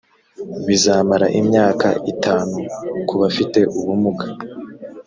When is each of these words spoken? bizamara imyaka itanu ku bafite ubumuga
bizamara 0.67 1.27
imyaka 1.39 1.87
itanu 2.11 2.57
ku 3.07 3.13
bafite 3.21 3.59
ubumuga 3.79 4.25